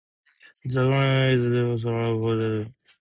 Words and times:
The 0.65 0.69
curriculum 0.69 1.29
is 1.29 1.43
diverse 1.43 1.83
and 1.83 1.93
allows 1.93 1.93
room 1.93 2.19
for 2.23 2.33
innovation 2.33 2.63
by 2.63 2.63
faculty. 2.63 2.95